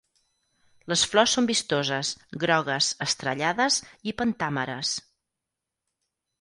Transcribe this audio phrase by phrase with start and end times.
[0.93, 2.15] Les flors són vistoses,
[2.45, 3.79] grogues, estrellades
[4.13, 4.99] i pentàmeres.